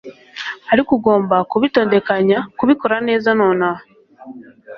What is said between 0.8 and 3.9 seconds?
ugomba kubitondekanya, kubikora neza nonaha